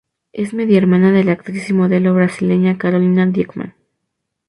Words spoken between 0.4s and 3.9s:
media hermana de la actriz y modelo brasileña Carolina Dieckmann.